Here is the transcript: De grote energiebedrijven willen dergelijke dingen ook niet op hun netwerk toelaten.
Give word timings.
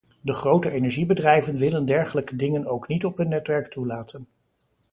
De 0.21 0.33
grote 0.33 0.69
energiebedrijven 0.71 1.55
willen 1.55 1.85
dergelijke 1.85 2.35
dingen 2.35 2.65
ook 2.65 2.87
niet 2.87 3.05
op 3.05 3.17
hun 3.17 3.29
netwerk 3.29 3.67
toelaten. 3.71 4.27